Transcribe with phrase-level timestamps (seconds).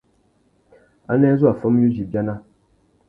[1.15, 2.35] Anē zu a famú yudza ibiana?